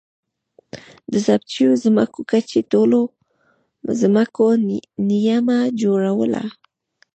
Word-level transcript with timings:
د 1.11 1.13
ضبط 1.25 1.47
شویو 1.55 1.81
ځمکو 1.83 2.19
کچې 2.31 2.59
ټولو 2.71 2.99
ځمکو 4.01 4.45
نییمه 5.07 5.57
جوړوله. 5.81 6.43